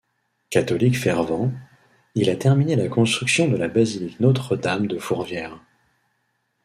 [0.49, 1.53] Catholique fervent,
[2.15, 5.59] il a terminé la construction de la basilique Notre-Dame de Fourvière.